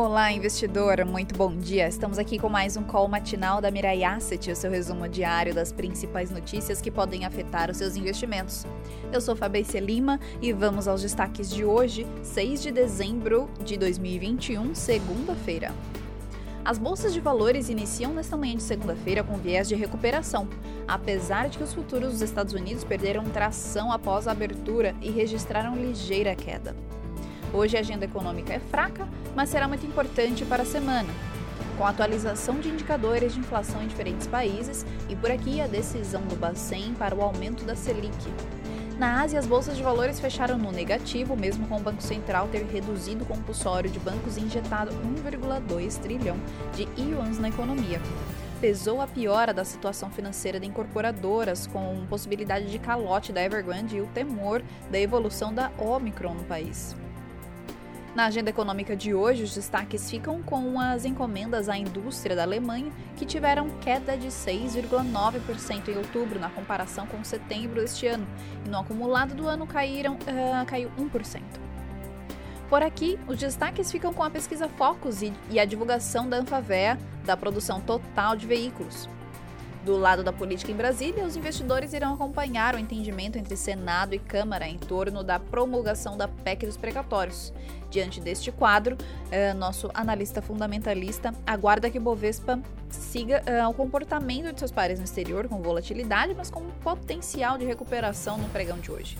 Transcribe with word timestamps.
Olá, 0.00 0.30
investidor, 0.30 1.04
muito 1.04 1.34
bom 1.34 1.52
dia. 1.56 1.88
Estamos 1.88 2.20
aqui 2.20 2.38
com 2.38 2.48
mais 2.48 2.76
um 2.76 2.84
call 2.84 3.08
matinal 3.08 3.60
da 3.60 3.68
Mirai 3.68 4.04
Asset, 4.04 4.48
o 4.48 4.54
seu 4.54 4.70
resumo 4.70 5.08
diário 5.08 5.52
das 5.52 5.72
principais 5.72 6.30
notícias 6.30 6.80
que 6.80 6.88
podem 6.88 7.24
afetar 7.24 7.68
os 7.68 7.78
seus 7.78 7.96
investimentos. 7.96 8.64
Eu 9.12 9.20
sou 9.20 9.34
Fabrícia 9.34 9.80
Lima 9.80 10.20
e 10.40 10.52
vamos 10.52 10.86
aos 10.86 11.02
destaques 11.02 11.50
de 11.50 11.64
hoje, 11.64 12.06
6 12.22 12.62
de 12.62 12.70
dezembro 12.70 13.50
de 13.64 13.76
2021, 13.76 14.72
segunda-feira. 14.72 15.72
As 16.64 16.78
bolsas 16.78 17.12
de 17.12 17.18
valores 17.18 17.68
iniciam 17.68 18.14
nesta 18.14 18.36
manhã 18.36 18.54
de 18.54 18.62
segunda-feira 18.62 19.24
com 19.24 19.36
viés 19.36 19.66
de 19.66 19.74
recuperação, 19.74 20.46
apesar 20.86 21.48
de 21.48 21.58
que 21.58 21.64
os 21.64 21.74
futuros 21.74 22.12
dos 22.12 22.22
Estados 22.22 22.54
Unidos 22.54 22.84
perderam 22.84 23.24
tração 23.24 23.90
após 23.90 24.28
a 24.28 24.30
abertura 24.30 24.94
e 25.02 25.10
registraram 25.10 25.74
ligeira 25.74 26.36
queda. 26.36 26.76
Hoje 27.52 27.78
a 27.78 27.80
agenda 27.80 28.04
econômica 28.04 28.52
é 28.52 28.58
fraca, 28.58 29.08
mas 29.34 29.48
será 29.48 29.66
muito 29.66 29.86
importante 29.86 30.44
para 30.44 30.64
a 30.64 30.66
semana, 30.66 31.08
com 31.78 31.86
a 31.86 31.88
atualização 31.88 32.60
de 32.60 32.68
indicadores 32.68 33.32
de 33.32 33.40
inflação 33.40 33.82
em 33.82 33.86
diferentes 33.86 34.26
países 34.26 34.84
e 35.08 35.16
por 35.16 35.30
aqui 35.30 35.60
a 35.60 35.66
decisão 35.66 36.20
do 36.22 36.36
Bacen 36.36 36.94
para 36.94 37.14
o 37.14 37.22
aumento 37.22 37.64
da 37.64 37.74
Selic. 37.74 38.12
Na 38.98 39.22
Ásia, 39.22 39.38
as 39.38 39.46
bolsas 39.46 39.76
de 39.76 39.82
valores 39.82 40.20
fecharam 40.20 40.58
no 40.58 40.72
negativo, 40.72 41.36
mesmo 41.36 41.66
com 41.68 41.76
o 41.76 41.80
Banco 41.80 42.02
Central 42.02 42.48
ter 42.48 42.64
reduzido 42.64 43.24
o 43.24 43.26
compulsório 43.26 43.88
de 43.88 43.98
bancos 43.98 44.36
e 44.36 44.40
injetado 44.40 44.90
1,2 45.24 45.98
trilhão 46.00 46.36
de 46.74 46.86
yuans 47.00 47.38
na 47.38 47.48
economia. 47.48 48.00
Pesou 48.60 49.00
a 49.00 49.06
piora 49.06 49.54
da 49.54 49.64
situação 49.64 50.10
financeira 50.10 50.58
de 50.58 50.66
incorporadoras, 50.66 51.66
com 51.68 52.04
possibilidade 52.10 52.70
de 52.70 52.78
calote 52.78 53.32
da 53.32 53.42
Evergrande 53.42 53.96
e 53.96 54.00
o 54.00 54.06
temor 54.08 54.62
da 54.90 54.98
evolução 54.98 55.54
da 55.54 55.70
Omicron 55.78 56.34
no 56.34 56.44
país. 56.44 56.96
Na 58.18 58.26
agenda 58.26 58.50
econômica 58.50 58.96
de 58.96 59.14
hoje, 59.14 59.44
os 59.44 59.54
destaques 59.54 60.10
ficam 60.10 60.42
com 60.42 60.80
as 60.80 61.04
encomendas 61.04 61.68
à 61.68 61.78
indústria 61.78 62.34
da 62.34 62.42
Alemanha, 62.42 62.90
que 63.16 63.24
tiveram 63.24 63.70
queda 63.78 64.18
de 64.18 64.26
6,9% 64.26 65.88
em 65.88 65.96
outubro, 65.96 66.40
na 66.40 66.50
comparação 66.50 67.06
com 67.06 67.22
setembro 67.22 67.80
deste 67.80 68.08
ano, 68.08 68.26
e 68.66 68.68
no 68.68 68.76
acumulado 68.76 69.36
do 69.36 69.46
ano 69.46 69.68
caíram, 69.68 70.14
uh, 70.14 70.66
caiu 70.66 70.90
1%. 70.98 71.42
Por 72.68 72.82
aqui, 72.82 73.16
os 73.28 73.38
destaques 73.38 73.92
ficam 73.92 74.12
com 74.12 74.24
a 74.24 74.30
pesquisa 74.30 74.68
Focus 74.68 75.22
e, 75.22 75.32
e 75.48 75.60
a 75.60 75.64
divulgação 75.64 76.28
da 76.28 76.38
Anfavea 76.38 76.98
da 77.24 77.36
produção 77.36 77.80
total 77.80 78.34
de 78.34 78.48
veículos. 78.48 79.08
Do 79.84 79.96
lado 79.96 80.22
da 80.22 80.32
política 80.32 80.72
em 80.72 80.74
Brasília, 80.74 81.24
os 81.24 81.36
investidores 81.36 81.92
irão 81.92 82.14
acompanhar 82.14 82.74
o 82.74 82.78
entendimento 82.78 83.38
entre 83.38 83.56
Senado 83.56 84.14
e 84.14 84.18
Câmara 84.18 84.66
em 84.66 84.76
torno 84.76 85.22
da 85.22 85.38
promulgação 85.38 86.16
da 86.16 86.26
PEC 86.26 86.66
dos 86.66 86.76
precatórios. 86.76 87.52
Diante 87.90 88.20
deste 88.20 88.52
quadro, 88.52 88.98
eh, 89.30 89.54
nosso 89.54 89.88
analista 89.94 90.42
fundamentalista 90.42 91.32
aguarda 91.46 91.88
que 91.88 91.98
Bovespa 91.98 92.60
siga 92.90 93.42
eh, 93.46 93.66
o 93.66 93.72
comportamento 93.72 94.52
de 94.52 94.58
seus 94.58 94.72
pares 94.72 94.98
no 94.98 95.04
exterior, 95.04 95.48
com 95.48 95.62
volatilidade, 95.62 96.34
mas 96.34 96.50
com 96.50 96.62
potencial 96.82 97.56
de 97.56 97.64
recuperação 97.64 98.36
no 98.36 98.48
pregão 98.48 98.78
de 98.78 98.90
hoje. 98.90 99.16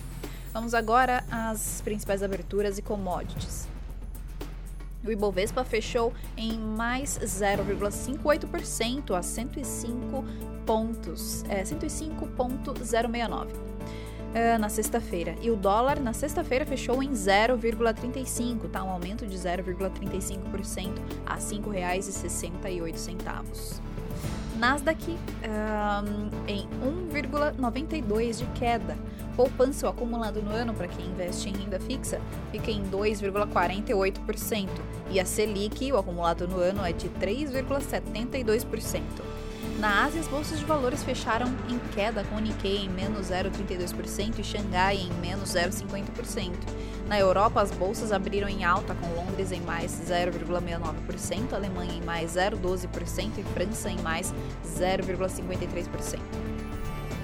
Vamos 0.53 0.73
agora 0.73 1.23
às 1.31 1.81
principais 1.81 2.21
aberturas 2.21 2.77
e 2.77 2.81
commodities. 2.81 3.67
O 5.05 5.11
Ibovespa 5.11 5.63
fechou 5.63 6.11
em 6.35 6.57
mais 6.57 7.19
0,58% 7.19 9.15
a 9.15 9.21
105 9.21 10.25
pontos, 10.65 11.43
é, 11.49 11.63
105,069 11.63 13.69
é, 14.33 14.57
na 14.57 14.69
sexta-feira. 14.69 15.35
E 15.41 15.49
o 15.49 15.55
dólar 15.55 15.97
na 15.99 16.13
sexta-feira 16.13 16.65
fechou 16.65 17.01
em 17.01 17.11
0,35, 17.11 18.69
tá? 18.69 18.83
Um 18.83 18.89
aumento 18.89 19.25
de 19.25 19.37
0,35% 19.37 20.91
a 21.25 21.35
R$ 21.35 21.39
5,68. 21.39 23.79
Nasdaq 24.57 25.11
um, 25.11 25.17
em 26.47 26.67
1,92 27.11 28.39
de 28.39 28.45
queda. 28.59 28.97
Poupança 29.39 29.87
o 29.87 29.89
acumulado 29.89 30.41
no 30.41 30.51
ano 30.51 30.73
para 30.73 30.89
quem 30.89 31.05
investe 31.05 31.47
em 31.47 31.53
renda 31.53 31.79
fixa 31.79 32.19
fica 32.51 32.69
em 32.69 32.83
2,48% 32.83 34.67
e 35.09 35.17
a 35.17 35.23
Selic, 35.23 35.89
o 35.93 35.97
acumulado 35.97 36.45
no 36.45 36.57
ano, 36.59 36.83
é 36.83 36.91
de 36.91 37.07
3,72%. 37.07 39.01
Na 39.79 40.03
Ásia, 40.03 40.19
as 40.19 40.27
bolsas 40.27 40.59
de 40.59 40.65
valores 40.65 41.05
fecharam 41.05 41.47
em 41.69 41.79
queda, 41.95 42.25
com 42.25 42.35
o 42.35 42.39
Nikkei 42.39 42.79
em 42.79 42.89
menos 42.89 43.27
0,32% 43.27 44.39
e 44.39 44.43
Xangai 44.43 44.97
em 44.97 45.13
menos 45.21 45.53
0,50%. 45.53 46.51
Na 47.07 47.17
Europa, 47.17 47.61
as 47.61 47.71
bolsas 47.71 48.11
abriram 48.11 48.49
em 48.49 48.65
alta, 48.65 48.93
com 48.93 49.07
Londres 49.15 49.53
em 49.53 49.61
mais 49.61 49.89
0,69%, 49.89 51.53
Alemanha 51.53 51.93
em 51.93 52.01
mais 52.01 52.35
0,12% 52.35 53.37
e 53.37 53.43
França 53.53 53.89
em 53.89 54.01
mais 54.01 54.33
0,53%. 54.65 56.19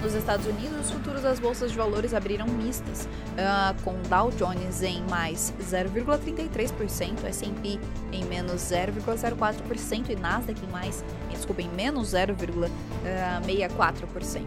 Nos 0.05 0.13
Estados 0.13 0.45
Unidos, 0.45 0.79
os 0.81 0.91
futuros 0.91 1.23
das 1.23 1.39
bolsas 1.39 1.71
de 1.71 1.77
valores 1.77 2.13
abriram 2.13 2.45
mistas, 2.45 3.05
uh, 3.05 3.73
com 3.83 3.99
Dow 4.03 4.29
Jones 4.29 4.83
em 4.83 5.01
mais 5.09 5.51
0,33%, 5.59 7.23
S&P 7.23 7.79
em 8.11 8.23
menos 8.25 8.61
0,04% 8.61 10.11
e 10.11 10.15
Nasdaq 10.15 10.63
em 10.63 10.69
mais, 10.69 11.03
desculpa, 11.31 11.63
em 11.63 11.69
menos 11.69 12.13
0,64%. 12.13 14.43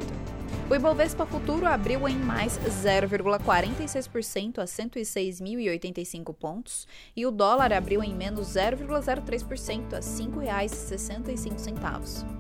O 0.71 0.77
Ibovespa 0.77 1.27
Futuro 1.27 1.67
abriu 1.67 2.09
em 2.09 2.17
mais 2.17 2.57
0,46% 2.57 4.59
a 4.59 4.65
106.085 4.65 6.33
pontos 6.35 6.87
e 7.17 7.27
o 7.27 7.33
dólar 7.33 7.73
abriu 7.73 8.01
em 8.01 8.15
menos 8.15 8.55
0,03% 8.55 9.93
a 9.93 9.97
R$ 9.97 10.03
5,65 10.03 12.38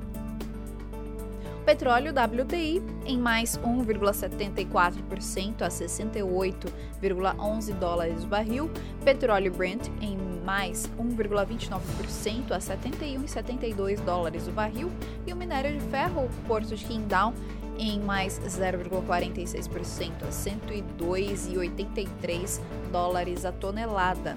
petróleo 1.69 2.15
WTI 2.15 2.83
em 3.05 3.19
mais 3.19 3.59
1,74% 3.59 5.61
a 5.61 5.69
68,11 5.69 7.75
dólares 7.75 8.25
o 8.25 8.27
barril, 8.27 8.71
petróleo 9.05 9.53
Brent 9.53 9.91
em 10.01 10.17
mais 10.17 10.91
1,29% 10.99 12.53
a 12.53 12.59
71,72 12.59 14.01
dólares 14.01 14.49
o 14.49 14.51
barril. 14.51 14.91
E 15.27 15.33
o 15.35 15.37
minério 15.37 15.79
de 15.79 15.85
ferro, 15.89 16.25
o 16.25 16.31
Porto 16.49 16.75
de 16.75 16.83
Qingdao, 16.83 17.35
em 17.79 18.01
mais 18.01 18.41
0,46% 18.41 20.23
a 20.23 20.29
102,83 20.29 22.61
dólares 22.91 23.45
a 23.45 23.53
tonelada. 23.53 24.37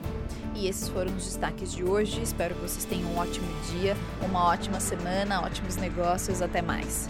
E 0.56 0.68
esses 0.68 0.90
foram 0.90 1.16
os 1.16 1.25
destaques 1.25 1.74
de 1.74 1.84
hoje. 1.84 2.22
Espero 2.22 2.53
que 2.56 2.62
vocês 2.62 2.85
tenham 2.85 3.09
um 3.09 3.18
ótimo 3.18 3.47
dia, 3.72 3.97
uma 4.22 4.46
ótima 4.46 4.79
semana, 4.79 5.41
ótimos 5.41 5.78
negócios. 5.78 6.40
Até 6.41 6.62
mais. 6.62 7.09